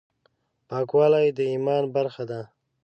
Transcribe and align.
پاکوالی 0.69 1.27
د 1.37 1.39
ایمان 1.51 1.83
برخه 1.95 2.23
ده. 2.29 2.41